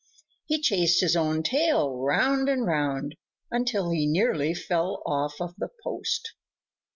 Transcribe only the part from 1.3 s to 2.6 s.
tail round